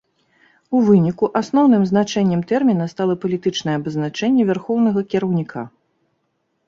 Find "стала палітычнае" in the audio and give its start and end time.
2.95-3.75